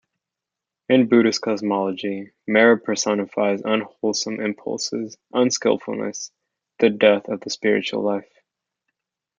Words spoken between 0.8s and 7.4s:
In Buddhist cosmology, Mara personifies unwholesome impulses, unskillfulness, the "death"